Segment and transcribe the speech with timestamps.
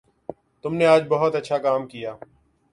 [0.65, 2.15] تم نے آج بہت اچھا کام کیا